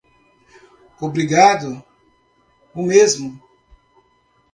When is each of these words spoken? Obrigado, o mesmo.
Obrigado, 0.99 1.83
o 2.73 2.81
mesmo. 2.81 3.39